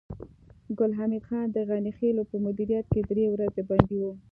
[0.77, 4.05] ګل حمید خان د غني خېلو په مدیریت کې درې ورځې بندي و